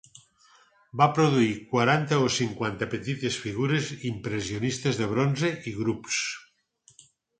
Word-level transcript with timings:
Va 1.01 1.07
produir 1.17 1.51
quaranta 1.73 2.19
o 2.23 2.31
cinquanta 2.37 2.87
petites 2.93 3.37
figures 3.43 3.91
impressionistes 4.13 4.99
de 5.03 5.11
bronze 5.13 5.53
i 5.73 5.75
grups. 5.83 6.19